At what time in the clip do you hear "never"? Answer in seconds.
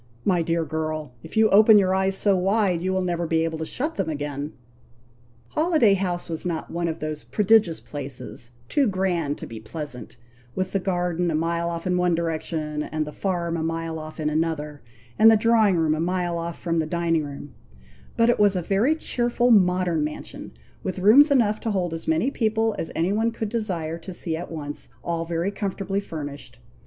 3.03-3.27